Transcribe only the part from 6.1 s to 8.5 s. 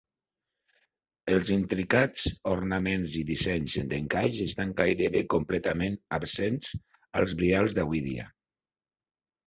absents als brials d'avui dia.